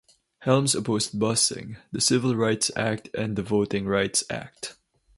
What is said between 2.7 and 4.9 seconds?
Act and the Voting Rights Act.